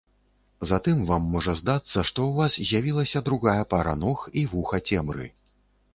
Затым 0.69 0.97
вам 1.09 1.27
можа 1.33 1.53
здацца, 1.59 2.05
што 2.11 2.19
ў 2.29 2.37
вас 2.39 2.57
з'явілася 2.71 3.23
другая 3.31 3.63
пара 3.75 3.93
ног 4.03 4.19
і 4.43 4.47
вуха 4.55 4.77
цемры. 4.89 5.33